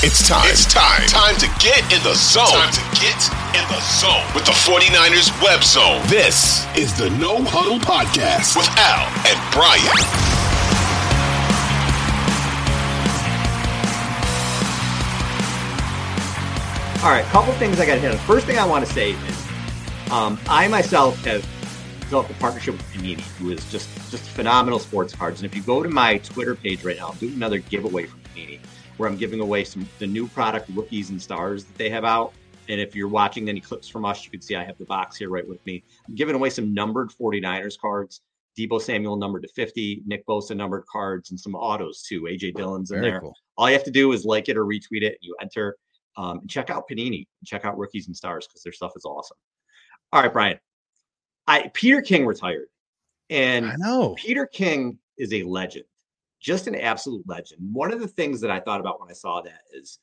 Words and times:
It's 0.00 0.28
time. 0.28 0.46
It's 0.46 0.64
time. 0.64 1.08
Time 1.08 1.34
to 1.38 1.48
get 1.58 1.82
in 1.92 2.00
the 2.04 2.14
zone. 2.14 2.46
Time 2.46 2.72
to 2.72 3.00
get 3.00 3.18
in 3.50 3.66
the 3.66 3.80
zone 3.98 4.22
with 4.32 4.44
the 4.44 4.52
49ers 4.52 5.34
web 5.42 5.64
zone. 5.64 6.00
This 6.06 6.64
is 6.76 6.96
the 6.96 7.10
No 7.18 7.42
Huddle 7.42 7.80
Podcast 7.80 8.56
with 8.56 8.68
Al 8.78 9.10
and 9.26 9.34
Brian. 9.50 9.82
All 17.02 17.10
right, 17.10 17.26
a 17.26 17.30
couple 17.30 17.52
things 17.54 17.80
I 17.80 17.86
got 17.86 17.96
to 17.96 18.00
hit. 18.00 18.12
The 18.12 18.18
first 18.18 18.46
thing 18.46 18.56
I 18.56 18.64
want 18.64 18.86
to 18.86 18.92
say 18.92 19.10
is 19.10 20.12
um, 20.12 20.38
I 20.46 20.68
myself 20.68 21.16
have 21.24 21.42
developed 22.02 22.30
a 22.30 22.34
partnership 22.34 22.74
with 22.74 22.86
Panini, 22.92 23.22
who 23.38 23.50
is 23.50 23.68
just 23.72 23.88
just 24.12 24.22
phenomenal 24.30 24.78
sports 24.78 25.12
cards. 25.12 25.42
And 25.42 25.50
if 25.50 25.56
you 25.56 25.62
go 25.64 25.82
to 25.82 25.88
my 25.88 26.18
Twitter 26.18 26.54
page 26.54 26.84
right 26.84 26.96
now, 26.96 27.08
I'm 27.08 27.16
doing 27.16 27.34
another 27.34 27.58
giveaway 27.58 28.06
from 28.06 28.20
Panini 28.20 28.60
where 28.98 29.08
I'm 29.08 29.16
giving 29.16 29.40
away 29.40 29.64
some 29.64 29.88
the 29.98 30.06
new 30.06 30.28
product 30.28 30.68
rookies 30.74 31.10
and 31.10 31.20
stars 31.20 31.64
that 31.64 31.78
they 31.78 31.88
have 31.88 32.04
out. 32.04 32.34
And 32.68 32.78
if 32.80 32.94
you're 32.94 33.08
watching 33.08 33.48
any 33.48 33.60
clips 33.60 33.88
from 33.88 34.04
us, 34.04 34.24
you 34.24 34.30
can 34.30 34.42
see 34.42 34.54
I 34.54 34.64
have 34.64 34.76
the 34.76 34.84
box 34.84 35.16
here 35.16 35.30
right 35.30 35.48
with 35.48 35.64
me. 35.64 35.82
I'm 36.06 36.14
giving 36.14 36.34
away 36.34 36.50
some 36.50 36.74
numbered 36.74 37.10
49ers 37.10 37.78
cards. 37.78 38.20
Deebo 38.58 38.82
Samuel 38.82 39.16
numbered 39.16 39.42
to 39.42 39.48
50, 39.48 40.02
Nick 40.04 40.26
Bosa 40.26 40.54
numbered 40.54 40.84
cards, 40.90 41.30
and 41.30 41.38
some 41.38 41.54
autos 41.54 42.02
too. 42.02 42.22
AJ 42.22 42.56
Dillon's 42.56 42.90
in 42.90 43.00
Very 43.00 43.12
there. 43.12 43.20
cool. 43.20 43.34
All 43.56 43.68
you 43.68 43.74
have 43.74 43.84
to 43.84 43.90
do 43.90 44.12
is 44.12 44.24
like 44.24 44.48
it 44.48 44.56
or 44.56 44.64
retweet 44.64 45.02
it, 45.02 45.12
and 45.12 45.18
you 45.22 45.36
enter. 45.40 45.76
Um, 46.16 46.40
and 46.40 46.50
check 46.50 46.68
out 46.68 46.88
Panini. 46.90 47.28
Check 47.44 47.64
out 47.64 47.78
rookies 47.78 48.08
and 48.08 48.16
stars 48.16 48.48
because 48.48 48.64
their 48.64 48.72
stuff 48.72 48.92
is 48.96 49.04
awesome. 49.04 49.36
All 50.12 50.20
right, 50.20 50.32
Brian. 50.32 50.58
I 51.46 51.70
Peter 51.72 52.02
King 52.02 52.26
retired, 52.26 52.66
and 53.30 53.66
I 53.66 53.76
know. 53.76 54.16
Peter 54.18 54.46
King 54.46 54.98
is 55.16 55.32
a 55.32 55.44
legend, 55.44 55.84
just 56.40 56.66
an 56.66 56.74
absolute 56.74 57.22
legend. 57.26 57.60
One 57.72 57.92
of 57.92 58.00
the 58.00 58.08
things 58.08 58.40
that 58.40 58.50
I 58.50 58.60
thought 58.60 58.80
about 58.80 59.00
when 59.00 59.10
I 59.10 59.14
saw 59.14 59.40
that 59.42 59.62
is 59.72 59.98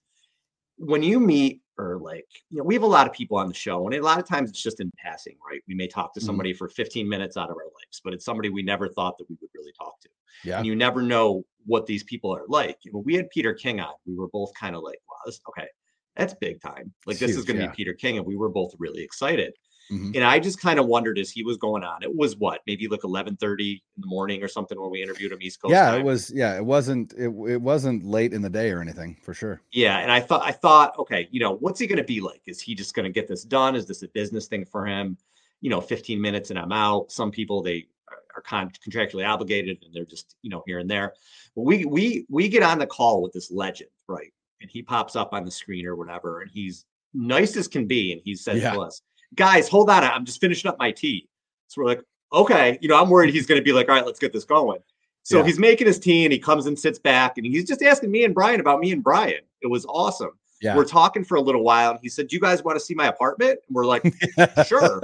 when 0.78 1.04
you 1.04 1.20
meet 1.20 1.62
or 1.78 2.00
like, 2.00 2.28
you 2.50 2.58
know, 2.58 2.64
we 2.64 2.74
have 2.74 2.84
a 2.84 2.88
lot 2.88 3.08
of 3.08 3.14
people 3.14 3.38
on 3.38 3.48
the 3.48 3.54
show, 3.54 3.86
and 3.86 3.96
a 3.96 4.02
lot 4.02 4.20
of 4.20 4.28
times 4.28 4.50
it's 4.50 4.62
just 4.62 4.80
in 4.80 4.92
passing, 4.98 5.36
right? 5.50 5.62
We 5.68 5.76
may 5.76 5.88
talk 5.88 6.14
to 6.14 6.20
Mhm. 6.20 6.26
somebody 6.26 6.54
for 6.54 6.68
15 6.70 7.08
minutes 7.08 7.38
out 7.38 7.50
of 7.50 7.56
our 7.56 7.66
lives, 7.66 8.02
but 8.04 8.14
it's 8.14 8.26
somebody 8.26 8.50
we 8.50 8.64
never 8.64 8.90
thought 8.90 9.18
that 9.18 9.30
we 9.30 9.38
would 9.42 9.50
really 9.54 9.74
talk 9.78 10.00
to. 10.02 10.10
Yeah. 10.44 10.58
And 10.58 10.66
you 10.66 10.76
never 10.76 11.02
know 11.02 11.46
what 11.66 11.86
these 11.86 12.04
people 12.04 12.34
are 12.36 12.46
like. 12.48 12.80
When 12.92 13.04
we 13.04 13.16
had 13.16 13.30
Peter 13.30 13.54
King 13.54 13.80
on, 13.80 13.94
we 14.06 14.16
were 14.16 14.28
both 14.28 14.54
kind 14.54 14.76
of 14.76 14.84
like, 14.84 15.00
wow, 15.10 15.18
this, 15.26 15.40
okay, 15.50 15.68
that's 16.16 16.34
big 16.36 16.62
time. 16.62 16.94
Like 17.06 17.18
this 17.18 17.36
is 17.36 17.46
going 17.46 17.58
to 17.58 17.64
yeah. 17.64 17.72
be 17.72 17.76
Peter 17.76 17.94
King, 17.94 18.18
and 18.18 18.26
we 18.26 18.36
were 18.36 18.50
both 18.50 18.74
really 18.78 19.04
excited. 19.04 19.54
Mhm. 19.92 20.16
And 20.16 20.24
I 20.24 20.40
just 20.40 20.60
kind 20.60 20.80
of 20.80 20.88
wondered 20.88 21.20
as 21.20 21.30
he 21.30 21.44
was 21.44 21.58
going 21.58 21.84
on. 21.84 22.02
It 22.02 22.16
was 22.16 22.36
what, 22.38 22.62
maybe 22.66 22.88
like 22.88 23.02
11:30 23.02 23.84
in 23.96 24.02
the 24.02 24.08
morning 24.08 24.42
or 24.44 24.48
something 24.48 24.80
when 24.82 24.90
we 24.90 25.02
interviewed 25.04 25.32
him 25.32 25.38
East 25.42 25.62
Coast. 25.62 25.72
Yeah, 25.72 25.92
time. 25.92 26.02
it 26.02 26.04
was. 26.04 26.32
Yeah, 26.34 26.56
it 26.58 26.66
wasn't. 26.66 27.14
It, 27.14 27.28
it 27.48 27.62
wasn't 27.62 28.04
late 28.04 28.34
in 28.34 28.42
the 28.42 28.50
day 28.50 28.72
or 28.72 28.82
anything 28.82 29.18
for 29.22 29.34
sure. 29.34 29.62
Yeah, 29.72 30.00
and 30.00 30.12
I 30.12 30.20
thought 30.22 30.42
I 30.44 30.52
thought, 30.52 30.98
okay, 30.98 31.28
you 31.32 31.40
know, 31.40 31.56
what's 31.58 31.80
he 31.80 31.86
going 31.88 31.98
to 31.98 32.04
be 32.04 32.20
like? 32.20 32.42
Is 32.48 32.60
he 32.60 32.74
just 32.74 32.96
going 32.96 33.04
to 33.06 33.12
get 33.12 33.28
this 33.28 33.44
done? 33.44 33.76
Is 33.76 33.86
this 33.86 34.02
a 34.02 34.08
business 34.08 34.48
thing 34.48 34.66
for 34.66 34.86
him? 34.88 35.18
You 35.62 35.70
know, 35.70 35.82
15 35.82 36.20
minutes 36.20 36.50
and 36.50 36.58
I'm 36.60 36.72
out. 36.72 37.12
Some 37.12 37.30
people 37.32 37.62
they 37.62 37.88
are, 38.10 38.18
are 38.38 38.42
con- 38.42 38.72
contractually 38.88 39.28
obligated 39.28 39.78
and 39.84 39.94
they're 39.94 40.06
just 40.06 40.36
you 40.42 40.50
know 40.50 40.64
here 40.66 40.80
and 40.80 40.90
there. 40.90 41.14
But 41.56 41.62
we 41.62 41.86
we 41.86 42.26
we 42.30 42.50
get 42.50 42.64
on 42.64 42.80
the 42.80 42.88
call 42.88 43.22
with 43.22 43.34
this 43.34 43.52
legend, 43.52 43.92
right? 44.08 44.32
And 44.62 44.70
he 44.72 44.82
pops 44.82 45.16
up 45.16 45.32
on 45.34 45.46
the 45.46 45.52
screen 45.52 45.86
or 45.86 45.96
whatever, 45.96 46.42
and 46.42 46.50
he's 46.50 46.86
nice 47.14 47.56
as 47.56 47.68
can 47.68 47.86
be, 47.86 48.12
and 48.14 48.22
he 48.24 48.36
says 48.36 48.62
Yeah. 48.62 48.74
to 48.74 48.80
us, 48.82 49.02
"Guys, 49.36 49.68
hold 49.68 49.90
on, 49.90 50.04
I'm 50.04 50.26
just 50.26 50.40
finishing 50.42 50.70
up 50.70 50.78
my 50.80 50.92
tea." 50.92 51.28
So 51.68 51.82
we're 51.82 51.88
like, 51.88 52.02
okay, 52.34 52.78
you 52.82 52.90
know, 52.90 53.02
I'm 53.02 53.10
worried 53.10 53.34
he's 53.34 53.46
going 53.46 53.60
to 53.60 53.64
be 53.64 53.72
like, 53.74 53.88
all 53.90 53.96
right, 53.96 54.06
let's 54.06 54.20
get 54.20 54.34
this 54.34 54.44
going. 54.46 54.80
So 55.24 55.40
Yeah. 55.40 55.46
he's 55.46 55.58
making 55.60 55.88
his 55.88 56.00
tea 56.00 56.26
and 56.26 56.32
he 56.34 56.38
comes 56.40 56.66
and 56.68 56.78
sits 56.78 57.00
back 57.00 57.38
and 57.38 57.46
he's 57.46 57.66
just 57.66 57.82
asking 57.82 58.12
me 58.12 58.24
and 58.24 58.34
Brian 58.36 58.60
about 58.60 58.80
me 58.80 58.92
and 58.92 59.04
Brian. 59.04 59.40
It 59.62 59.68
was 59.68 59.86
awesome. 59.88 60.32
Yeah. 60.62 60.76
We're 60.76 60.86
talking 60.86 61.24
for 61.24 61.36
a 61.36 61.42
little 61.42 61.64
while 61.64 61.92
and 61.92 62.00
he 62.02 62.10
said, 62.10 62.28
Do 62.28 62.36
you 62.36 62.40
guys 62.42 62.64
want 62.64 62.78
to 62.78 62.84
see 62.84 62.94
my 62.94 63.08
apartment? 63.08 63.60
And 63.68 63.76
we're 63.76 63.86
like, 63.86 64.04
Sure. 64.68 65.02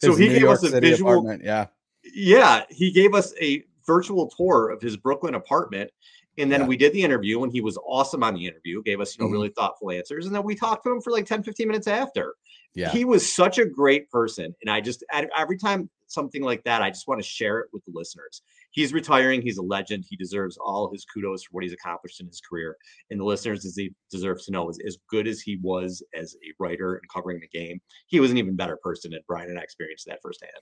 So 0.00 0.14
he 0.14 0.28
New 0.28 0.32
gave 0.34 0.40
York 0.42 0.58
us 0.58 0.64
a 0.64 0.68
City 0.70 0.90
visual- 0.90 1.10
apartment. 1.12 1.42
Yeah. 1.44 1.66
Yeah. 2.14 2.62
He 2.70 2.90
gave 2.90 3.14
us 3.14 3.34
a 3.40 3.64
virtual 3.86 4.28
tour 4.28 4.70
of 4.70 4.80
his 4.80 4.96
Brooklyn 4.96 5.34
apartment. 5.34 5.90
And 6.38 6.50
then 6.52 6.60
Yeah. 6.62 6.66
we 6.68 6.76
did 6.76 6.92
the 6.92 7.02
interview 7.02 7.42
and 7.42 7.52
he 7.52 7.60
was 7.60 7.76
awesome 7.86 8.22
on 8.22 8.34
the 8.34 8.46
interview, 8.46 8.82
gave 8.82 9.00
us, 9.00 9.18
you 9.18 9.24
know, 9.24 9.28
Mhm. 9.28 9.32
really 9.32 9.48
thoughtful 9.50 9.90
answers. 9.90 10.26
And 10.26 10.34
then 10.34 10.44
we 10.44 10.54
talked 10.54 10.84
to 10.84 10.92
him 10.92 11.00
for 11.00 11.10
like 11.10 11.26
10, 11.26 11.42
15 11.42 11.66
minutes 11.66 11.86
after. 11.88 12.34
Yeah. 12.78 12.90
He 12.90 13.04
was 13.04 13.34
such 13.34 13.58
a 13.58 13.66
great 13.66 14.08
person. 14.08 14.54
And 14.60 14.70
I 14.70 14.80
just, 14.80 15.02
every 15.36 15.58
time 15.58 15.90
something 16.06 16.42
like 16.42 16.62
that, 16.62 16.80
I 16.80 16.90
just 16.90 17.08
want 17.08 17.20
to 17.20 17.28
share 17.28 17.58
it 17.58 17.66
with 17.72 17.84
the 17.84 17.90
listeners. 17.92 18.42
He's 18.70 18.92
retiring. 18.92 19.42
He's 19.42 19.58
a 19.58 19.62
legend. 19.62 20.04
He 20.08 20.14
deserves 20.14 20.56
all 20.58 20.88
his 20.92 21.04
kudos 21.04 21.42
for 21.42 21.48
what 21.54 21.64
he's 21.64 21.72
accomplished 21.72 22.20
in 22.20 22.28
his 22.28 22.40
career. 22.40 22.76
And 23.10 23.18
the 23.18 23.24
listeners, 23.24 23.64
as 23.64 23.74
he 23.74 23.90
deserves 24.12 24.44
to 24.46 24.52
know, 24.52 24.70
is 24.70 24.78
as 24.86 24.96
good 25.10 25.26
as 25.26 25.40
he 25.40 25.58
was 25.60 26.04
as 26.14 26.36
a 26.36 26.54
writer 26.60 26.94
and 26.94 27.02
covering 27.12 27.40
the 27.40 27.48
game, 27.48 27.80
he 28.06 28.20
was 28.20 28.30
an 28.30 28.38
even 28.38 28.54
better 28.54 28.78
person. 28.80 29.12
And 29.12 29.24
Brian 29.26 29.50
and 29.50 29.58
I 29.58 29.62
experienced 29.62 30.06
that 30.06 30.20
firsthand. 30.22 30.52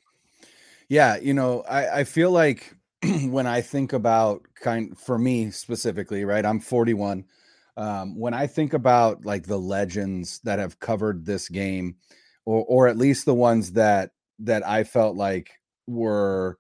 Yeah, 0.89 1.19
you 1.19 1.35
know, 1.35 1.65
I, 1.69 2.01
I 2.01 2.05
feel 2.05 2.31
like 2.31 2.75
when 3.25 3.47
I 3.47 3.61
think 3.61 3.93
about 3.93 4.47
kind 4.55 4.99
for 4.99 5.19
me 5.19 5.51
specifically, 5.51 6.25
right? 6.25 6.47
I'm 6.47 6.61
41. 6.61 7.27
Um, 7.77 8.19
when 8.19 8.35
I 8.35 8.47
think 8.47 8.73
about 8.73 9.25
like 9.25 9.47
the 9.47 9.59
legends 9.59 10.41
that 10.45 10.59
have 10.59 10.79
covered 10.81 11.25
this 11.25 11.49
game, 11.49 11.97
or 12.45 12.65
or 12.67 12.89
at 12.89 12.97
least 12.97 13.25
the 13.25 13.35
ones 13.35 13.73
that 13.73 14.11
that 14.41 14.67
I 14.67 14.85
felt 14.85 15.17
like 15.17 15.51
were 15.87 16.59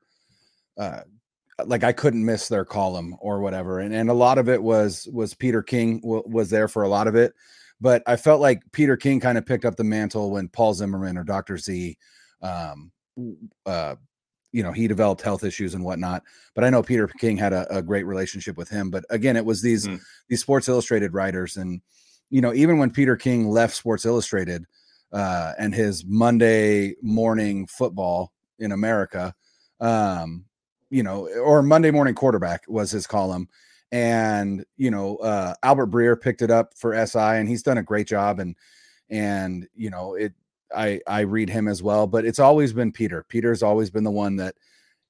uh 0.78 1.00
like 1.64 1.84
I 1.84 1.92
couldn't 1.92 2.24
miss 2.24 2.48
their 2.48 2.64
column 2.64 3.16
or 3.20 3.40
whatever. 3.40 3.80
And 3.80 3.94
and 3.94 4.10
a 4.10 4.14
lot 4.14 4.38
of 4.38 4.48
it 4.48 4.62
was 4.62 5.08
was 5.12 5.34
Peter 5.34 5.62
King 5.62 6.00
w- 6.00 6.22
was 6.26 6.50
there 6.50 6.68
for 6.68 6.82
a 6.82 6.88
lot 6.88 7.06
of 7.08 7.14
it. 7.14 7.32
But 7.80 8.02
I 8.06 8.16
felt 8.16 8.40
like 8.40 8.62
Peter 8.72 8.96
King 8.96 9.20
kind 9.20 9.38
of 9.38 9.46
picked 9.46 9.64
up 9.64 9.76
the 9.76 9.84
mantle 9.84 10.30
when 10.30 10.48
Paul 10.48 10.74
Zimmerman 10.74 11.16
or 11.16 11.24
Dr. 11.24 11.56
Z 11.56 11.96
um 12.42 12.92
uh 13.64 13.94
you 14.52 14.62
know 14.62 14.72
he 14.72 14.88
developed 14.88 15.22
health 15.22 15.44
issues 15.44 15.74
and 15.74 15.84
whatnot 15.84 16.22
but 16.54 16.64
i 16.64 16.70
know 16.70 16.82
peter 16.82 17.06
king 17.08 17.36
had 17.36 17.52
a, 17.52 17.76
a 17.76 17.82
great 17.82 18.04
relationship 18.04 18.56
with 18.56 18.68
him 18.68 18.90
but 18.90 19.04
again 19.10 19.36
it 19.36 19.44
was 19.44 19.62
these 19.62 19.86
Mhm. 19.86 20.00
these 20.28 20.40
sports 20.40 20.68
illustrated 20.68 21.12
writers 21.12 21.56
and 21.56 21.80
you 22.30 22.40
know 22.40 22.54
even 22.54 22.78
when 22.78 22.90
peter 22.90 23.16
king 23.16 23.48
left 23.48 23.74
sports 23.74 24.04
illustrated 24.04 24.64
uh 25.12 25.52
and 25.58 25.74
his 25.74 26.04
monday 26.06 26.94
morning 27.02 27.66
football 27.66 28.32
in 28.58 28.72
america 28.72 29.34
um 29.80 30.44
you 30.90 31.02
know 31.02 31.28
or 31.42 31.62
monday 31.62 31.90
morning 31.90 32.14
quarterback 32.14 32.62
was 32.68 32.90
his 32.90 33.06
column 33.06 33.48
and 33.92 34.64
you 34.76 34.90
know 34.90 35.16
uh 35.18 35.54
albert 35.62 35.90
breer 35.90 36.20
picked 36.20 36.42
it 36.42 36.50
up 36.50 36.72
for 36.76 36.94
si 37.06 37.18
and 37.18 37.48
he's 37.48 37.62
done 37.62 37.78
a 37.78 37.82
great 37.82 38.06
job 38.06 38.40
and 38.40 38.56
and 39.10 39.68
you 39.74 39.90
know 39.90 40.14
it 40.14 40.32
I 40.76 41.00
I 41.06 41.20
read 41.20 41.48
him 41.48 41.66
as 41.68 41.82
well, 41.82 42.06
but 42.06 42.24
it's 42.24 42.38
always 42.38 42.72
been 42.72 42.92
Peter. 42.92 43.24
Peter's 43.28 43.62
always 43.62 43.90
been 43.90 44.04
the 44.04 44.10
one 44.10 44.36
that 44.36 44.54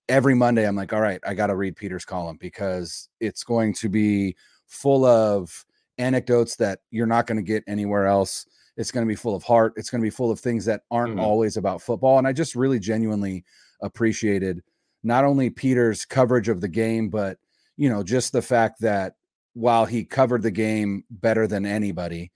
every 0.09 0.35
Monday 0.35 0.67
I'm 0.67 0.77
like, 0.77 0.93
all 0.93 1.01
right, 1.01 1.21
I 1.27 1.35
got 1.35 1.49
to 1.49 1.57
read 1.57 1.77
Peter's 1.77 2.05
column 2.05 2.37
because 2.41 3.09
it's 3.21 3.43
going 3.45 3.75
to 3.75 3.89
be 3.89 4.37
full 4.67 5.05
of 5.05 5.65
anecdotes 5.99 6.57
that 6.57 6.81
you're 6.91 7.07
not 7.07 7.27
going 7.27 7.37
to 7.37 7.43
get 7.43 7.65
anywhere 7.67 8.07
else. 8.07 8.47
It's 8.77 8.93
going 8.93 9.05
to 9.07 9.09
be 9.09 9.17
full 9.17 9.35
of 9.35 9.43
heart. 9.43 9.73
It's 9.77 9.91
going 9.91 10.01
to 10.01 10.07
be 10.07 10.11
full 10.11 10.31
of 10.31 10.39
things 10.39 10.65
that 10.67 10.83
aren't 10.91 11.17
Mhm. 11.17 11.23
always 11.23 11.57
about 11.57 11.83
football. 11.83 12.19
And 12.19 12.27
I 12.29 12.33
just 12.33 12.55
really 12.55 12.79
genuinely 12.79 13.45
appreciated 13.81 14.63
not 15.03 15.25
only 15.25 15.51
Peter's 15.51 16.05
coverage 16.05 16.49
of 16.49 16.61
the 16.61 16.69
game, 16.69 17.09
but 17.09 17.39
you 17.77 17.89
know, 17.89 18.03
just 18.03 18.33
the 18.33 18.43
fact 18.43 18.81
that 18.81 19.15
while 19.55 19.87
he 19.87 20.05
covered 20.05 20.43
the 20.43 20.51
game 20.51 21.05
better 21.11 21.47
than 21.47 21.65
anybody, 21.67 22.31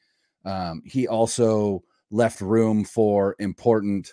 um, 0.45 0.83
he 0.85 1.07
also 1.07 1.83
left 2.11 2.41
room 2.41 2.85
for 2.85 3.37
important 3.39 4.13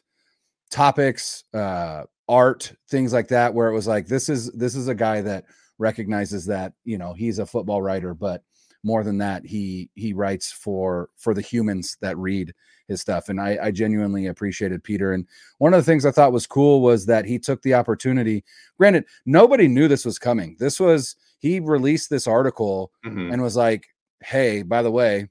topics 0.69 1.44
uh 1.53 2.03
art 2.28 2.74
things 2.90 3.13
like 3.13 3.30
that 3.30 3.53
where 3.53 3.69
it 3.69 3.74
was 3.74 3.88
like 3.88 4.06
this 4.08 4.28
is 4.28 4.52
this 4.52 4.75
is 4.75 4.88
a 4.90 4.96
guy 4.96 5.22
that 5.22 5.46
recognizes 5.78 6.46
that 6.46 6.74
you 6.84 6.97
know 6.97 7.13
he's 7.13 7.40
a 7.40 7.46
football 7.46 7.81
writer 7.81 8.13
but 8.13 8.44
more 8.84 9.03
than 9.03 9.18
that 9.18 9.46
he 9.46 9.90
he 9.96 10.12
writes 10.13 10.52
for 10.52 11.09
for 11.16 11.34
the 11.34 11.41
humans 11.41 11.97
that 12.02 12.17
read 12.17 12.53
his 12.88 13.02
stuff. 13.02 13.28
And 13.29 13.40
i 13.41 13.58
i 13.64 13.72
genuinely 13.72 14.28
appreciated 14.28 14.84
peter. 14.84 15.14
And 15.14 15.26
one 15.58 15.73
of 15.73 15.79
the 15.79 15.90
things 15.90 16.05
i 16.05 16.11
thought 16.11 16.32
was 16.34 16.46
cool 16.47 16.82
was 16.82 17.05
that 17.08 17.26
he 17.26 17.40
took 17.40 17.61
the 17.61 17.73
opportunity 17.73 18.43
granted 18.78 19.05
nobody 19.26 19.67
knew 19.67 19.88
this 19.88 20.05
was 20.05 20.20
coming. 20.20 20.55
This 20.59 20.79
was 20.79 21.16
he 21.40 21.59
released 21.59 22.09
this 22.09 22.28
article 22.28 22.91
Mhm. 23.05 23.32
and 23.34 23.41
was 23.41 23.55
like, 23.55 23.88
"Hey, 24.22 24.64
by 24.64 24.82
the 24.82 24.91
way, 24.91 25.28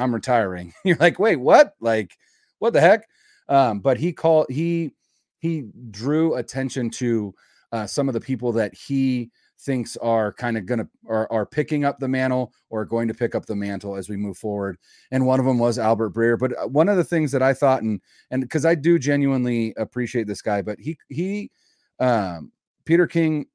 I'm 0.00 0.14
retiring." 0.14 0.72
You're 0.84 0.96
like, 0.98 1.18
"Wait, 1.18 1.36
what? 1.36 1.74
Like, 1.80 2.16
what 2.58 2.72
the 2.72 2.80
heck?" 2.80 3.06
Um, 3.48 3.80
but 3.80 3.98
he 3.98 4.12
called 4.12 4.46
he 4.50 4.92
he 5.38 5.64
drew 5.90 6.34
attention 6.36 6.90
to 6.90 7.34
uh, 7.72 7.86
some 7.86 8.08
of 8.08 8.14
the 8.14 8.20
people 8.20 8.52
that 8.52 8.74
he 8.74 9.30
thinks 9.60 9.96
are 9.98 10.32
kind 10.32 10.56
of 10.56 10.66
gonna 10.66 10.88
are, 11.06 11.30
are 11.30 11.44
picking 11.46 11.84
up 11.84 11.98
the 11.98 12.08
mantle 12.08 12.52
or 12.70 12.84
going 12.84 13.06
to 13.08 13.14
pick 13.14 13.34
up 13.34 13.46
the 13.46 13.54
mantle 13.56 13.96
as 13.96 14.08
we 14.08 14.16
move 14.16 14.38
forward. 14.38 14.78
And 15.10 15.26
one 15.26 15.38
of 15.38 15.46
them 15.46 15.58
was 15.58 15.78
Albert 15.78 16.14
Breer. 16.14 16.38
But 16.38 16.56
uh, 16.58 16.68
one 16.68 16.88
of 16.88 16.96
the 16.96 17.04
things 17.04 17.32
that 17.32 17.42
I 17.42 17.54
thought 17.54 17.82
and 17.82 18.00
and 18.30 18.42
because 18.42 18.64
I 18.64 18.74
do 18.74 18.98
genuinely 18.98 19.74
appreciate 19.76 20.26
this 20.26 20.42
guy, 20.42 20.62
but 20.62 20.78
he 20.78 20.96
he 21.08 21.50
um 21.98 22.52
Peter 22.84 23.06
King 23.06 23.46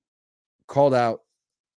called 0.68 0.94
out 0.94 1.22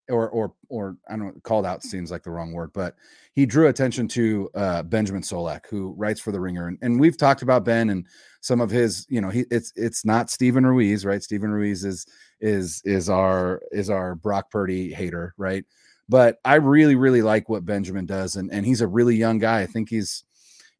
or 0.09 0.29
or 0.31 0.55
or 0.69 0.97
I 1.09 1.17
don't 1.17 1.27
know, 1.27 1.41
called 1.43 1.67
out 1.67 1.83
seems 1.83 2.11
like 2.11 2.23
the 2.23 2.31
wrong 2.31 2.53
word, 2.53 2.73
but 2.73 2.97
he 3.35 3.47
drew 3.47 3.69
attention 3.69 4.09
to 4.09 4.51
uh, 4.55 4.83
Benjamin 4.83 5.23
Solak, 5.23 5.67
who 5.69 5.95
writes 5.97 6.21
for 6.21 6.33
the 6.33 6.41
Ringer, 6.41 6.69
and, 6.69 6.79
and 6.83 6.99
we've 6.99 7.17
talked 7.17 7.43
about 7.43 7.65
Ben 7.65 7.91
and 7.91 8.07
some 8.41 8.61
of 8.61 8.71
his, 8.71 9.07
you 9.09 9.21
know, 9.21 9.31
he 9.31 9.45
it's 9.51 9.73
it's 9.77 10.05
not 10.05 10.31
Steven 10.31 10.67
Ruiz, 10.67 11.05
right? 11.05 11.23
Steven 11.23 11.51
Ruiz 11.51 11.85
is 11.85 12.07
is 12.41 12.83
is 12.85 13.09
our 13.09 13.63
is 13.71 13.91
our 13.91 14.15
Brock 14.15 14.51
Purdy 14.51 14.93
hater, 14.93 15.35
right? 15.37 15.65
But 16.09 16.39
I 16.45 16.57
really 16.57 16.95
really 16.95 17.23
like 17.23 17.49
what 17.49 17.65
Benjamin 17.65 18.07
does, 18.07 18.37
and 18.37 18.51
and 18.53 18.65
he's 18.65 18.81
a 18.81 18.89
really 18.89 19.17
young 19.17 19.39
guy. 19.39 19.61
I 19.61 19.67
think 19.67 19.89
he's 19.89 20.25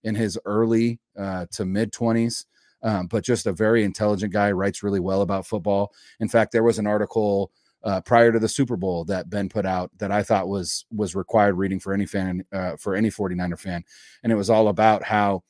in 0.05 0.15
his 0.15 0.39
early 0.45 1.01
uh, 1.19 1.47
to 1.53 1.65
mid 1.65 1.93
twenties. 1.93 2.47
Um, 2.81 3.09
but 3.09 3.25
just 3.25 3.47
a 3.47 3.53
very 3.53 3.83
intelligent 3.83 4.33
guy, 4.33 4.53
writes 4.53 4.85
really 4.85 5.01
well 5.01 5.23
about 5.23 5.49
football. 5.49 5.93
In 6.21 6.29
fact, 6.29 6.53
there 6.53 6.63
was 6.63 6.79
an 6.79 6.87
article 6.87 7.51
uh, 7.85 8.01
prior 8.01 8.33
to 8.33 8.39
the 8.39 8.49
Super 8.49 8.77
Bowl 8.77 9.05
that 9.05 9.31
Ben 9.31 9.49
put 9.49 9.65
out 9.65 9.91
that 9.99 10.11
I 10.11 10.23
thought 10.23 10.49
was 10.49 10.85
was 10.91 11.15
required 11.15 11.55
reading 11.55 11.81
for 11.81 11.93
any 11.93 12.07
fan 12.07 12.45
uh, 12.53 12.77
for 12.77 12.95
any 12.95 13.11
49er 13.11 13.59
fan, 13.59 13.85
and 14.23 14.33
it 14.33 14.37
was 14.37 14.51
all 14.51 14.69
about 14.69 15.03
how 15.03 15.43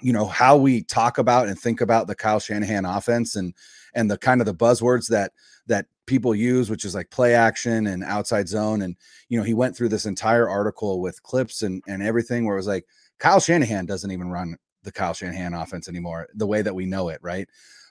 you 0.00 0.12
know 0.12 0.26
how 0.26 0.56
we 0.56 0.82
talk 0.82 1.18
about 1.18 1.48
and 1.48 1.58
think 1.58 1.80
about 1.80 2.06
the 2.06 2.14
Kyle 2.14 2.40
Shanahan 2.40 2.84
offense 2.84 3.36
and 3.36 3.54
and 3.94 4.10
the 4.10 4.18
kind 4.18 4.40
of 4.40 4.46
the 4.46 4.54
buzzwords 4.54 5.08
that 5.08 5.32
that 5.66 5.86
people 6.06 6.34
use, 6.34 6.68
which 6.68 6.84
is 6.84 6.94
like 6.94 7.10
play 7.10 7.34
action 7.34 7.86
and 7.86 8.04
outside 8.04 8.48
zone, 8.48 8.82
and 8.82 8.96
you 9.28 9.38
know 9.38 9.44
he 9.44 9.54
went 9.54 9.76
through 9.76 9.88
this 9.88 10.06
entire 10.06 10.48
article 10.48 11.00
with 11.00 11.22
clips 11.22 11.62
and 11.62 11.82
and 11.88 12.02
everything 12.02 12.44
where 12.44 12.54
it 12.54 12.58
was 12.58 12.66
like 12.66 12.86
Kyle 13.18 13.40
Shanahan 13.40 13.86
doesn't 13.86 14.10
even 14.10 14.30
run 14.30 14.56
the 14.82 14.92
Kyle 14.92 15.14
Shanahan 15.14 15.54
offense 15.54 15.88
anymore 15.88 16.28
the 16.34 16.46
way 16.46 16.62
that 16.62 16.74
we 16.74 16.86
know 16.86 17.08
it, 17.08 17.18
right? 17.22 17.48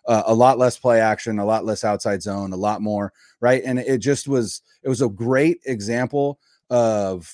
Uh, 0.07 0.23
a 0.25 0.33
lot 0.33 0.57
less 0.57 0.77
play 0.77 0.99
action, 0.99 1.39
a 1.39 1.45
lot 1.45 1.65
less 1.65 1.83
outside 1.83 2.21
zone, 2.21 2.53
a 2.53 2.57
lot 2.57 2.81
more 2.81 3.13
right. 3.39 3.61
And 3.65 3.79
it 3.79 3.99
just 3.99 4.27
was 4.27 4.61
it 4.83 4.89
was 4.89 5.01
a 5.01 5.09
great 5.09 5.59
example 5.65 6.39
of 6.69 7.31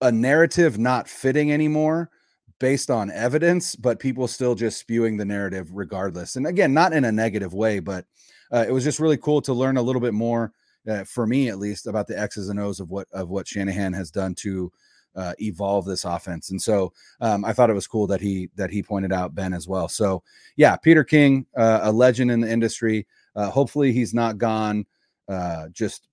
a 0.00 0.12
narrative 0.12 0.78
not 0.78 1.08
fitting 1.08 1.52
anymore 1.52 2.10
based 2.58 2.90
on 2.90 3.10
evidence, 3.10 3.76
but 3.76 3.98
people 3.98 4.26
still 4.26 4.54
just 4.54 4.78
spewing 4.78 5.16
the 5.16 5.24
narrative 5.24 5.70
regardless. 5.72 6.36
And 6.36 6.46
again, 6.46 6.72
not 6.72 6.92
in 6.92 7.04
a 7.04 7.12
negative 7.12 7.52
way, 7.52 7.80
but 7.80 8.06
uh, 8.52 8.64
it 8.66 8.72
was 8.72 8.84
just 8.84 9.00
really 9.00 9.16
cool 9.16 9.40
to 9.42 9.52
learn 9.52 9.76
a 9.76 9.82
little 9.82 10.00
bit 10.00 10.14
more, 10.14 10.52
uh, 10.88 11.04
for 11.04 11.26
me 11.26 11.48
at 11.48 11.58
least, 11.58 11.86
about 11.86 12.06
the 12.06 12.18
X's 12.18 12.48
and 12.48 12.60
O's 12.60 12.80
of 12.80 12.90
what 12.90 13.08
of 13.12 13.28
what 13.28 13.48
Shanahan 13.48 13.92
has 13.92 14.10
done 14.10 14.34
to 14.36 14.70
uh, 15.16 15.32
evolve 15.40 15.84
this 15.84 16.04
offense. 16.04 16.50
And 16.50 16.60
so 16.60 16.92
um, 17.20 17.44
I 17.44 17.52
thought 17.52 17.70
it 17.70 17.74
was 17.74 17.86
cool 17.86 18.06
that 18.08 18.20
he 18.20 18.50
that 18.56 18.70
he 18.70 18.82
pointed 18.82 19.12
out 19.12 19.34
Ben 19.34 19.54
as 19.54 19.66
well. 19.66 19.88
So 19.88 20.22
yeah, 20.56 20.76
Peter 20.76 21.04
King, 21.04 21.46
uh, 21.56 21.80
a 21.82 21.92
legend 21.92 22.30
in 22.30 22.40
the 22.40 22.50
industry. 22.50 23.06
Uh, 23.34 23.50
hopefully 23.50 23.92
he's 23.92 24.14
not 24.14 24.38
gone 24.38 24.86
uh, 25.28 25.68
just 25.72 26.08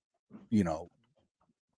you 0.50 0.64
know 0.64 0.90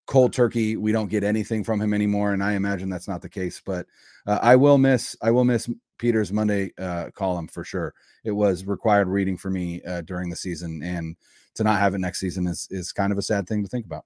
cold 0.07 0.33
turkey. 0.33 0.77
We 0.77 0.93
don't 0.93 1.11
get 1.11 1.25
anything 1.25 1.65
from 1.65 1.81
him 1.81 1.93
anymore, 1.93 2.33
and 2.33 2.43
I 2.43 2.53
imagine 2.53 2.89
that's 2.89 3.09
not 3.09 3.23
the 3.23 3.29
case. 3.29 3.61
But 3.65 3.87
uh, 4.27 4.39
I 4.41 4.57
will 4.57 4.79
miss 4.79 5.17
I 5.21 5.31
will 5.33 5.45
miss 5.45 5.69
Peter's 5.99 6.33
Monday 6.33 6.73
uh, 6.79 7.11
column 7.15 7.49
for 7.49 7.65
sure. 7.65 7.93
It 8.25 8.33
was 8.33 8.65
required 8.65 9.09
reading 9.09 9.37
for 9.37 9.51
me 9.51 9.83
during 10.05 10.31
the 10.31 10.37
season, 10.37 10.83
and 10.83 11.17
to 11.55 11.65
not 11.65 11.81
have 11.81 11.95
it 11.95 11.99
next 11.99 12.21
season 12.21 12.47
is 12.47 12.69
is 12.71 12.93
kind 12.93 13.13
of 13.13 13.19
a 13.19 13.23
sad 13.23 13.49
thing 13.49 13.63
to 13.63 13.69
think 13.69 13.87
about. 13.87 14.05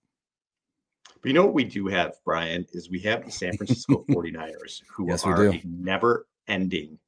But 1.20 1.28
you 1.28 1.34
know 1.34 1.44
what 1.44 1.54
we 1.54 1.64
do 1.64 1.86
have, 1.88 2.14
Brian, 2.24 2.66
is 2.72 2.88
we 2.88 3.00
have 3.00 3.24
the 3.24 3.30
San 3.30 3.56
Francisco 3.56 4.04
49ers, 4.10 4.82
who 4.88 5.08
yes, 5.08 5.24
are 5.24 5.48
a 5.48 5.62
never 5.64 6.26
ending 6.48 6.98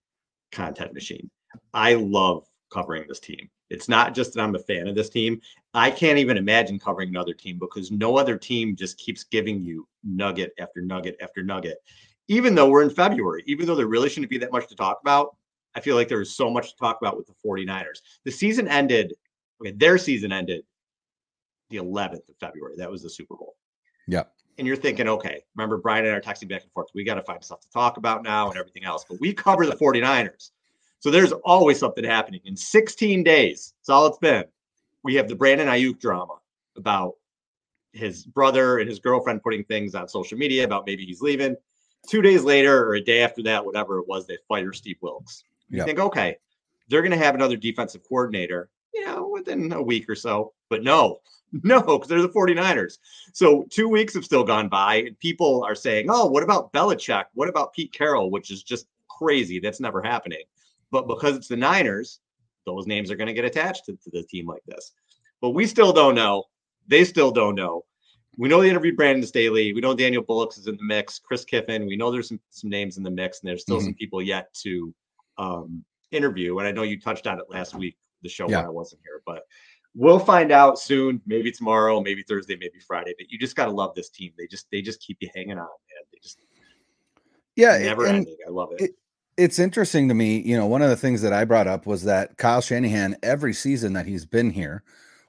content 0.50 0.92
machine. 0.92 1.30
I 1.72 1.94
love 1.94 2.46
covering 2.70 3.04
this 3.08 3.20
team. 3.20 3.48
It's 3.70 3.88
not 3.88 4.14
just 4.14 4.34
that 4.34 4.42
I'm 4.42 4.54
a 4.54 4.58
fan 4.58 4.86
of 4.86 4.94
this 4.94 5.08
team. 5.08 5.40
I 5.72 5.90
can't 5.90 6.18
even 6.18 6.36
imagine 6.36 6.78
covering 6.78 7.08
another 7.08 7.32
team 7.32 7.58
because 7.58 7.90
no 7.90 8.18
other 8.18 8.36
team 8.36 8.76
just 8.76 8.98
keeps 8.98 9.24
giving 9.24 9.62
you 9.62 9.88
nugget 10.04 10.52
after 10.58 10.82
nugget 10.82 11.16
after 11.22 11.42
nugget. 11.42 11.78
Even 12.28 12.54
though 12.54 12.68
we're 12.68 12.82
in 12.82 12.90
February, 12.90 13.42
even 13.46 13.66
though 13.66 13.74
there 13.74 13.86
really 13.86 14.10
shouldn't 14.10 14.30
be 14.30 14.38
that 14.38 14.52
much 14.52 14.68
to 14.68 14.76
talk 14.76 14.98
about, 15.00 15.36
I 15.74 15.80
feel 15.80 15.96
like 15.96 16.08
there's 16.08 16.34
so 16.34 16.50
much 16.50 16.70
to 16.70 16.76
talk 16.76 16.98
about 17.00 17.16
with 17.16 17.26
the 17.26 17.34
49ers. 17.46 18.02
The 18.24 18.30
season 18.30 18.68
ended, 18.68 19.14
okay, 19.60 19.72
their 19.72 19.96
season 19.96 20.32
ended 20.32 20.64
the 21.70 21.78
11th 21.78 22.28
of 22.28 22.36
February. 22.38 22.74
That 22.76 22.90
was 22.90 23.02
the 23.02 23.10
Super 23.10 23.36
Bowl. 23.36 23.54
Yeah. 24.06 24.24
And 24.58 24.66
you're 24.66 24.76
thinking, 24.76 25.08
okay, 25.08 25.42
remember 25.56 25.78
Brian 25.78 26.04
and 26.04 26.14
I 26.14 26.18
are 26.18 26.20
texting 26.20 26.48
back 26.48 26.62
and 26.62 26.70
forth. 26.72 26.88
We 26.94 27.04
got 27.04 27.14
to 27.14 27.22
find 27.22 27.42
stuff 27.42 27.60
to 27.60 27.70
talk 27.70 27.96
about 27.96 28.22
now 28.22 28.50
and 28.50 28.58
everything 28.58 28.84
else. 28.84 29.04
But 29.08 29.20
we 29.20 29.32
cover 29.32 29.66
the 29.66 29.76
49ers. 29.76 30.50
So 31.00 31.10
there's 31.10 31.32
always 31.32 31.78
something 31.78 32.04
happening. 32.04 32.40
In 32.44 32.56
16 32.56 33.24
days, 33.24 33.74
that's 33.80 33.88
all 33.88 34.06
it's 34.06 34.18
been. 34.18 34.44
We 35.02 35.14
have 35.16 35.28
the 35.28 35.34
Brandon 35.34 35.66
Aiyuk 35.66 35.98
drama 35.98 36.34
about 36.76 37.14
his 37.92 38.24
brother 38.24 38.78
and 38.78 38.88
his 38.88 38.98
girlfriend 38.98 39.42
putting 39.42 39.64
things 39.64 39.94
on 39.94 40.08
social 40.08 40.38
media 40.38 40.64
about 40.64 40.86
maybe 40.86 41.04
he's 41.04 41.20
leaving. 41.20 41.56
Two 42.08 42.22
days 42.22 42.44
later, 42.44 42.86
or 42.86 42.94
a 42.94 43.00
day 43.00 43.22
after 43.22 43.42
that, 43.44 43.64
whatever 43.64 43.98
it 43.98 44.08
was, 44.08 44.26
they 44.26 44.38
fire 44.48 44.72
Steve 44.72 44.96
Wilks. 45.00 45.44
You 45.68 45.78
yep. 45.78 45.86
think, 45.86 45.98
okay, 45.98 46.36
they're 46.88 47.02
going 47.02 47.12
to 47.12 47.18
have 47.18 47.34
another 47.34 47.56
defensive 47.56 48.02
coordinator, 48.08 48.70
you 48.94 49.06
know, 49.06 49.28
within 49.28 49.72
a 49.72 49.82
week 49.82 50.08
or 50.08 50.14
so. 50.14 50.52
But 50.68 50.82
no, 50.82 51.20
No, 51.62 51.80
because 51.80 52.08
they're 52.08 52.22
the 52.22 52.28
49ers. 52.28 52.98
So 53.32 53.66
two 53.70 53.88
weeks 53.88 54.14
have 54.14 54.24
still 54.24 54.44
gone 54.44 54.68
by, 54.68 54.96
and 54.96 55.18
people 55.18 55.64
are 55.64 55.74
saying, 55.74 56.06
oh, 56.08 56.26
what 56.26 56.42
about 56.42 56.72
Belichick? 56.72 57.24
What 57.34 57.48
about 57.48 57.74
Pete 57.74 57.92
Carroll? 57.92 58.30
Which 58.30 58.50
is 58.50 58.62
just 58.62 58.86
crazy. 59.08 59.60
That's 59.60 59.80
never 59.80 60.02
happening. 60.02 60.42
But 60.90 61.06
because 61.06 61.36
it's 61.36 61.48
the 61.48 61.56
Niners, 61.56 62.20
those 62.64 62.86
names 62.86 63.10
are 63.10 63.16
going 63.16 63.28
to 63.28 63.34
get 63.34 63.44
attached 63.44 63.86
to, 63.86 63.92
to 63.92 64.10
the 64.10 64.22
team 64.22 64.46
like 64.46 64.62
this. 64.66 64.92
But 65.40 65.50
we 65.50 65.66
still 65.66 65.92
don't 65.92 66.14
know. 66.14 66.44
They 66.86 67.04
still 67.04 67.30
don't 67.30 67.54
know. 67.54 67.84
We 68.38 68.48
know 68.48 68.62
they 68.62 68.70
interviewed 68.70 68.96
Brandon 68.96 69.26
Staley. 69.26 69.74
We 69.74 69.82
know 69.82 69.94
Daniel 69.94 70.22
Bullocks 70.22 70.56
is 70.56 70.68
in 70.68 70.76
the 70.76 70.84
mix. 70.84 71.18
Chris 71.18 71.44
Kiffin. 71.44 71.86
We 71.86 71.96
know 71.96 72.10
there's 72.10 72.28
some, 72.28 72.40
some 72.48 72.70
names 72.70 72.96
in 72.96 73.02
the 73.02 73.10
mix, 73.10 73.40
and 73.40 73.48
there's 73.48 73.60
still 73.60 73.76
mm-hmm. 73.76 73.86
some 73.86 73.94
people 73.94 74.22
yet 74.22 74.54
to 74.62 74.94
um, 75.36 75.84
interview. 76.12 76.58
And 76.58 76.66
I 76.66 76.72
know 76.72 76.82
you 76.82 76.98
touched 76.98 77.26
on 77.26 77.38
it 77.38 77.50
last 77.50 77.74
week, 77.74 77.96
the 78.22 78.28
show 78.28 78.48
yeah. 78.48 78.58
when 78.58 78.66
I 78.66 78.70
wasn't 78.70 79.02
here. 79.04 79.22
But 79.26 79.42
we'll 79.94 80.18
find 80.18 80.50
out 80.52 80.78
soon 80.78 81.20
maybe 81.26 81.50
tomorrow 81.50 82.00
maybe 82.00 82.22
thursday 82.22 82.56
maybe 82.56 82.78
friday 82.78 83.14
but 83.18 83.30
you 83.30 83.38
just 83.38 83.56
got 83.56 83.66
to 83.66 83.70
love 83.70 83.94
this 83.94 84.08
team 84.08 84.32
they 84.38 84.46
just 84.46 84.66
they 84.70 84.80
just 84.80 85.00
keep 85.00 85.18
you 85.20 85.28
hanging 85.34 85.52
on 85.52 85.58
man 85.58 86.04
they 86.12 86.18
just 86.22 86.38
yeah 87.56 87.78
never 87.78 88.06
ending 88.06 88.36
i 88.46 88.50
love 88.50 88.70
it. 88.72 88.82
it 88.82 88.90
it's 89.36 89.58
interesting 89.58 90.08
to 90.08 90.14
me 90.14 90.40
you 90.40 90.56
know 90.56 90.66
one 90.66 90.82
of 90.82 90.88
the 90.88 90.96
things 90.96 91.20
that 91.22 91.32
i 91.32 91.44
brought 91.44 91.66
up 91.66 91.86
was 91.86 92.02
that 92.02 92.36
kyle 92.38 92.60
shanahan 92.60 93.16
every 93.22 93.52
season 93.52 93.92
that 93.92 94.06
he's 94.06 94.24
been 94.24 94.50
here 94.50 94.82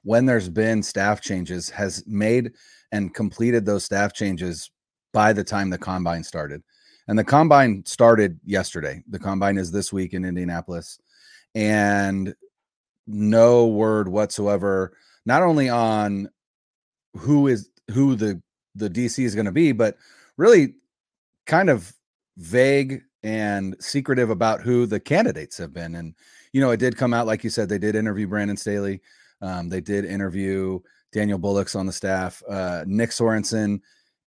when 0.04 0.25
there's 0.25 0.50
been 0.50 0.81
staff 0.81 1.22
changes 1.22 1.69
has 1.69 2.04
made 2.07 2.51
and 2.92 3.13
completed 3.13 3.66
those 3.66 3.84
staff 3.84 4.13
changes 4.13 4.72
by 5.12 5.34
the 5.34 5.44
time 5.44 5.69
the 5.69 5.78
combine 5.78 6.24
started 6.24 6.62
and 7.07 7.19
the 7.19 7.24
combine 7.24 7.84
started 7.86 8.40
yesterday 8.45 9.04
the 9.09 9.19
combine 9.19 9.57
is 9.57 9.71
this 9.71 9.92
week 9.92 10.14
in 10.14 10.23
indianapolis 10.23 11.00
and 11.56 12.33
no 13.07 13.68
word 13.68 14.07
whatsoever, 14.07 14.94
not 15.26 15.44
only 15.44 15.69
on 15.69 16.30
who 17.18 17.48
is 17.48 17.69
who 17.92 18.16
the 18.16 18.42
the 18.76 18.90
DC 18.90 19.24
is 19.24 19.36
going 19.36 19.45
to 19.45 19.52
be, 19.52 19.72
but 19.72 19.98
really 20.38 20.76
kind 21.45 21.69
of 21.69 21.94
vague 22.38 23.02
and 23.22 23.76
secretive 23.80 24.30
about 24.30 24.62
who 24.62 24.86
the 24.86 25.00
candidates 25.00 25.57
have 25.57 25.74
been. 25.74 25.95
And 25.95 26.16
you 26.52 26.62
know, 26.62 26.72
it 26.72 26.78
did 26.78 26.98
come 26.98 27.14
out 27.14 27.28
like 27.28 27.44
you 27.44 27.50
said, 27.50 27.69
they 27.69 27.78
did 27.78 27.95
interview 27.95 28.28
Brandon 28.28 28.57
Staley. 28.57 29.02
Um, 29.42 29.69
they 29.69 29.81
did 29.81 30.06
interview 30.06 30.80
Daniel 31.12 31.38
Bullocks 31.38 31.76
on 31.76 31.86
the 31.86 31.92
staff. 31.92 32.42
Uh, 32.50 32.83
Nick 32.88 33.12
Sorensen 33.12 33.81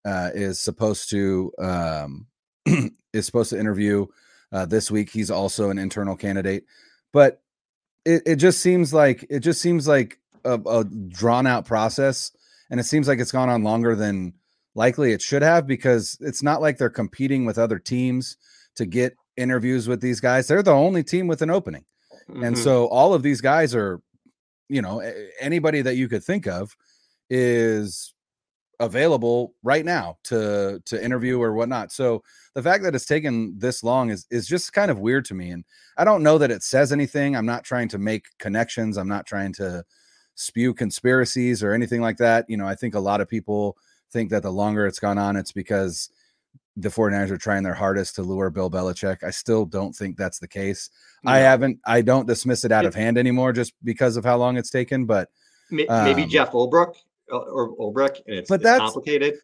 uh, 0.05 0.31
is 0.35 0.61
supposed 0.61 1.11
to 1.11 1.53
um, 1.59 2.27
is 3.13 3.27
supposed 3.27 3.51
to 3.51 3.59
interview 3.59 4.07
uh, 4.53 4.67
this 4.67 4.91
week. 4.91 5.11
He's 5.11 5.31
also 5.31 5.71
an 5.71 5.79
internal 5.79 6.17
candidate, 6.17 6.65
but 7.13 7.43
it, 8.07 8.23
it 8.25 8.37
just 8.37 8.61
seems 8.61 8.95
like 8.95 9.27
it 9.29 9.41
just 9.41 9.61
seems 9.61 9.87
like 9.87 10.19
a, 10.45 10.55
a 10.55 10.85
drawn 10.85 11.47
out 11.47 11.67
process 11.67 12.31
and 12.71 12.79
it 12.81 12.85
seems 12.85 13.09
like 13.09 13.19
it's 13.19 13.33
gone 13.33 13.49
on 13.49 13.65
longer 13.65 13.95
than 13.95 14.33
likely 14.75 15.13
it 15.13 15.21
should 15.21 15.43
have 15.43 15.67
because 15.67 16.17
it's 16.21 16.43
not 16.43 16.63
like 16.63 16.79
they're 16.79 16.89
competing 16.89 17.45
with 17.45 17.59
other 17.59 17.79
teams 17.79 18.37
to 18.77 18.87
get 18.87 19.17
interviews 19.37 19.89
with 19.89 20.01
these 20.01 20.21
guys 20.21 20.47
they're 20.47 20.63
the 20.63 20.71
only 20.71 21.03
team 21.03 21.27
with 21.27 21.43
an 21.43 21.51
opening 21.51 21.85
mm-hmm. 22.31 22.45
and 22.45 22.57
so 22.57 22.87
all 22.87 23.13
of 23.13 23.23
these 23.23 23.41
guys 23.41 23.75
are 23.75 24.01
you 24.69 24.81
know 24.81 25.03
anybody 25.41 25.83
that 25.83 25.97
you 25.97 26.09
could 26.09 26.23
think 26.23 26.47
of 26.47 26.77
is 27.29 28.15
available 28.81 29.55
right 29.63 29.85
now 29.85 30.19
to 30.25 30.83
to 30.85 31.03
interview 31.03 31.41
or 31.41 31.55
whatnot. 31.55 31.93
So 31.93 32.23
the 32.55 32.63
fact 32.63 32.85
that 32.85 32.95
it's 32.95 33.07
taken 33.07 33.59
this 33.59 33.83
long 33.83 34.11
is 34.11 34.27
is 34.31 34.47
just 34.47 34.73
kind 34.73 34.91
of 34.91 34.99
weird 34.99 35.25
to 35.27 35.35
me. 35.35 35.51
And 35.51 35.65
I 35.97 36.05
don't 36.05 36.23
know 36.23 36.39
that 36.39 36.51
it 36.51 36.63
says 36.63 36.93
anything. 36.93 37.37
I'm 37.37 37.47
not 37.47 37.65
trying 37.65 37.89
to 37.89 37.99
make 37.99 38.27
connections. 38.39 38.97
I'm 38.97 39.09
not 39.09 39.27
trying 39.27 39.53
to 39.55 39.85
spew 40.35 40.75
conspiracies 40.75 41.63
or 41.63 41.73
anything 41.73 42.01
like 42.01 42.19
that. 42.19 42.45
You 42.49 42.57
know, 42.57 42.67
I 42.67 42.75
think 42.75 42.95
a 42.95 43.01
lot 43.01 43.21
of 43.21 43.29
people 43.29 43.77
think 44.13 44.31
that 44.31 44.43
the 44.43 44.53
longer 44.53 44.87
it's 44.87 45.01
gone 45.01 45.19
on, 45.19 45.37
it's 45.37 45.53
because 45.53 46.11
the 46.77 46.91
49ers 46.91 47.31
are 47.31 47.39
trying 47.39 47.63
their 47.63 47.75
hardest 47.75 48.15
to 48.17 48.23
lure 48.23 48.51
Bill 48.51 48.71
Belichick. 48.71 49.25
I 49.25 49.31
still 49.31 49.65
don't 49.65 49.95
think 49.95 50.17
that's 50.17 50.39
the 50.39 50.49
case. 50.49 50.91
No. 51.25 51.33
I 51.33 51.39
haven't, 51.39 51.81
I 51.87 52.03
don't 52.03 52.27
dismiss 52.27 52.65
it 52.65 52.73
out 52.73 52.85
of 52.85 52.95
hand 52.95 53.17
anymore 53.17 53.55
just 53.55 53.73
because 53.83 54.19
of 54.19 54.25
how 54.25 54.37
long 54.37 54.59
it's 54.59 54.71
taken, 54.71 55.07
but 55.07 55.31
maybe 55.71 55.89
um, 55.89 56.29
Jeff 56.29 56.53
Ulbrich 56.53 56.95
or 57.31 57.77
Ulbrich, 57.77 58.21
and 58.27 58.37
it's, 58.39 58.49
But 58.49 58.57
it's 58.57 58.65
that's- 58.65 58.81
complicated. 58.81 59.35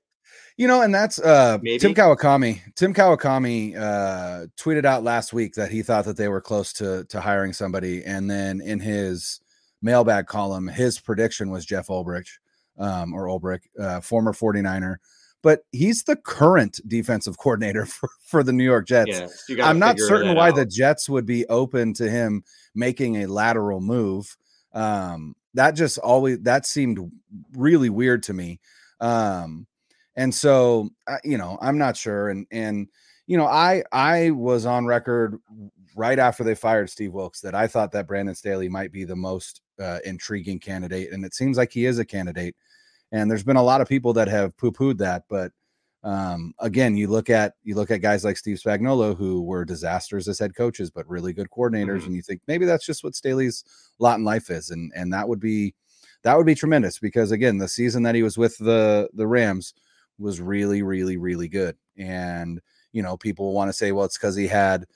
You 0.58 0.68
know, 0.68 0.82
and 0.82 0.94
that's 0.94 1.18
uh 1.18 1.58
Maybe. 1.62 1.78
Tim 1.78 1.94
Kawakami. 1.94 2.60
Tim 2.76 2.92
Kawakami 2.94 3.74
uh 3.76 4.46
tweeted 4.58 4.84
out 4.84 5.02
last 5.02 5.32
week 5.32 5.54
that 5.54 5.70
he 5.70 5.82
thought 5.82 6.04
that 6.04 6.16
they 6.18 6.28
were 6.28 6.40
close 6.42 6.72
to 6.74 7.04
to 7.04 7.20
hiring 7.20 7.52
somebody, 7.54 8.04
and 8.04 8.30
then 8.30 8.60
in 8.60 8.78
his 8.78 9.40
mailbag 9.80 10.26
column, 10.26 10.68
his 10.68 10.98
prediction 11.00 11.50
was 11.50 11.64
Jeff 11.64 11.88
Ulbrich, 11.88 12.28
um, 12.78 13.14
or 13.14 13.24
Ulbrich, 13.26 13.60
uh, 13.80 14.00
former 14.00 14.32
49er. 14.32 14.96
But 15.42 15.64
he's 15.72 16.04
the 16.04 16.16
current 16.16 16.80
defensive 16.86 17.36
coordinator 17.38 17.84
for, 17.86 18.08
for 18.26 18.42
the 18.44 18.52
New 18.52 18.62
York 18.64 18.86
Jets. 18.86 19.08
Yeah, 19.10 19.26
so 19.26 19.32
you 19.48 19.56
gotta 19.56 19.70
I'm 19.70 19.78
not 19.78 19.98
certain 19.98 20.36
why 20.36 20.50
out. 20.50 20.56
the 20.56 20.66
Jets 20.66 21.08
would 21.08 21.26
be 21.26 21.46
open 21.46 21.94
to 21.94 22.08
him 22.10 22.44
making 22.74 23.22
a 23.22 23.26
lateral 23.26 23.80
move. 23.80 24.36
Um, 24.74 25.34
that 25.54 25.72
just 25.72 25.98
always 25.98 26.40
that 26.40 26.66
seemed 26.66 26.98
really 27.56 27.90
weird 27.90 28.22
to 28.24 28.32
me. 28.32 28.60
Um, 29.00 29.66
and 30.16 30.34
so 30.34 30.90
you 31.24 31.38
know, 31.38 31.58
I'm 31.60 31.78
not 31.78 31.96
sure. 31.96 32.28
And 32.28 32.46
and 32.50 32.88
you 33.26 33.36
know, 33.36 33.46
I 33.46 33.82
I 33.92 34.30
was 34.30 34.66
on 34.66 34.86
record 34.86 35.38
right 35.96 36.18
after 36.18 36.44
they 36.44 36.54
fired 36.54 36.90
Steve 36.90 37.12
Wilks 37.12 37.40
that 37.40 37.54
I 37.54 37.66
thought 37.66 37.92
that 37.92 38.06
Brandon 38.06 38.34
Staley 38.34 38.68
might 38.68 38.92
be 38.92 39.04
the 39.04 39.16
most 39.16 39.60
uh, 39.80 39.98
intriguing 40.04 40.58
candidate, 40.58 41.12
and 41.12 41.24
it 41.24 41.34
seems 41.34 41.56
like 41.56 41.72
he 41.72 41.86
is 41.86 41.98
a 41.98 42.04
candidate. 42.04 42.56
And 43.10 43.30
there's 43.30 43.42
been 43.42 43.56
a 43.56 43.62
lot 43.62 43.82
of 43.82 43.88
people 43.88 44.14
that 44.14 44.28
have 44.28 44.56
poo-pooed 44.56 44.98
that, 44.98 45.24
but 45.28 45.52
um, 46.04 46.52
again, 46.58 46.96
you 46.96 47.06
look 47.06 47.30
at 47.30 47.54
you 47.62 47.74
look 47.76 47.90
at 47.90 48.00
guys 48.02 48.24
like 48.24 48.36
Steve 48.36 48.58
Spagnuolo 48.58 49.16
who 49.16 49.42
were 49.42 49.64
disasters 49.64 50.26
as 50.28 50.38
head 50.38 50.54
coaches, 50.56 50.90
but 50.90 51.08
really 51.08 51.32
good 51.32 51.48
coordinators, 51.50 52.00
Mhm. 52.02 52.06
and 52.06 52.16
you 52.16 52.22
think 52.22 52.40
maybe 52.48 52.64
that's 52.66 52.84
just 52.84 53.04
what 53.04 53.14
Staley's 53.14 53.64
lot 53.98 54.18
in 54.18 54.24
life 54.24 54.50
is, 54.50 54.70
and 54.70 54.92
and 54.96 55.12
that 55.12 55.28
would 55.28 55.40
be 55.40 55.74
that 56.22 56.36
would 56.36 56.46
be 56.46 56.54
tremendous 56.54 56.98
because 56.98 57.30
again, 57.30 57.58
the 57.58 57.68
season 57.68 58.02
that 58.04 58.14
he 58.16 58.22
was 58.22 58.36
with 58.36 58.56
the 58.58 59.08
the 59.14 59.26
Rams 59.26 59.74
was 60.18 60.40
really, 60.40 60.82
really, 60.82 61.16
really 61.16 61.48
good, 61.48 61.76
and 61.96 62.60
you 62.92 63.02
know 63.02 63.16
people 63.16 63.52
want 63.54 63.68
to 63.68 63.72
say, 63.72 63.92
well, 63.92 64.04
it's 64.04 64.18
because 64.18 64.34
he 64.36 64.48
had 64.48 64.86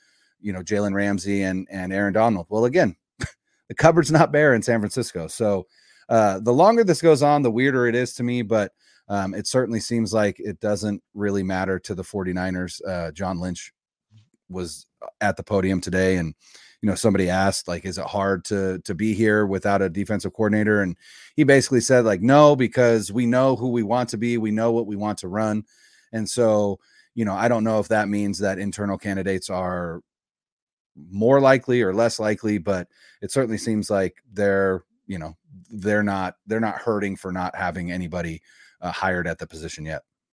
you 0.40 0.52
know 0.52 0.60
Jalen 0.62 0.92
Ramsey 0.94 1.42
and 1.42 1.68
and 1.70 1.92
Aaron 1.92 2.14
Donald. 2.14 2.46
Well, 2.48 2.64
again, 2.64 2.96
the 3.68 3.75
cupboard's 3.75 4.10
not 4.10 4.32
bare 4.32 4.54
in 4.54 4.62
San 4.62 4.80
Francisco, 4.80 5.28
so 5.28 5.66
uh, 6.08 6.40
the 6.40 6.52
longer 6.52 6.82
this 6.84 7.00
goes 7.02 7.22
on, 7.22 7.42
the 7.42 7.50
weirder 7.50 7.86
it 7.86 7.94
is 7.94 8.12
to 8.14 8.22
me, 8.25 8.42
but 8.42 8.72
um, 9.08 9.34
it 9.34 9.46
certainly 9.46 9.80
seems 9.80 10.12
like 10.12 10.40
it 10.40 10.60
doesn't 10.60 11.02
really 11.14 11.42
matter 11.42 11.78
to 11.78 11.94
the 11.94 12.02
49ers. 12.02 12.80
Uh, 12.86 13.12
John 13.12 13.40
Lynch 13.40 13.72
was 14.48 14.86
at 15.20 15.36
the 15.36 15.42
podium 15.42 15.80
today 15.80 16.16
and 16.16 16.34
you 16.82 16.88
know 16.88 16.94
somebody 16.94 17.28
asked 17.28 17.66
like 17.66 17.84
is 17.84 17.98
it 17.98 18.04
hard 18.04 18.44
to 18.44 18.78
to 18.84 18.94
be 18.94 19.12
here 19.14 19.46
without 19.46 19.82
a 19.82 19.88
defensive 19.88 20.32
coordinator 20.32 20.82
and 20.82 20.96
he 21.34 21.42
basically 21.42 21.80
said 21.80 22.04
like 22.04 22.20
no 22.20 22.54
because 22.54 23.10
we 23.10 23.26
know 23.26 23.56
who 23.56 23.70
we 23.70 23.82
want 23.82 24.08
to 24.08 24.16
be 24.16 24.38
we 24.38 24.50
know 24.50 24.70
what 24.72 24.86
we 24.86 24.94
want 24.94 25.18
to 25.18 25.28
run 25.28 25.64
and 26.12 26.28
so 26.28 26.78
you 27.14 27.25
know 27.25 27.34
i 27.34 27.48
don't 27.48 27.64
know 27.64 27.80
if 27.80 27.88
that 27.88 28.08
means 28.08 28.38
that 28.38 28.58
internal 28.58 28.98
candidates 28.98 29.50
are 29.50 30.00
more 31.10 31.40
likely 31.40 31.82
or 31.82 31.94
less 31.94 32.20
likely 32.20 32.58
but 32.58 32.86
it 33.22 33.32
certainly 33.32 33.58
seems 33.58 33.90
like 33.90 34.16
they're 34.32 34.84
you 35.06 35.18
know 35.18 35.36
they're 35.70 36.02
not 36.02 36.36
they're 36.46 36.60
not 36.60 36.78
hurting 36.78 37.16
for 37.16 37.32
not 37.32 37.54
having 37.56 37.90
anybody 37.90 38.40
uh, 38.80 38.92
hired 38.92 39.26
at 39.26 39.38
the 39.38 39.47
position 39.47 39.85
yet 39.85 40.02